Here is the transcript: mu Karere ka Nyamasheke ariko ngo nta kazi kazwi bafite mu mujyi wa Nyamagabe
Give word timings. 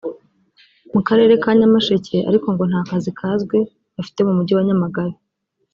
mu 0.93 1.01
Karere 1.07 1.33
ka 1.43 1.49
Nyamasheke 1.59 2.17
ariko 2.29 2.47
ngo 2.53 2.63
nta 2.71 2.81
kazi 2.89 3.09
kazwi 3.19 3.59
bafite 3.95 4.19
mu 4.27 4.33
mujyi 4.37 4.53
wa 4.57 4.63
Nyamagabe 4.67 5.15